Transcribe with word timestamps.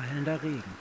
fallender 0.00 0.42
Regen. 0.42 0.76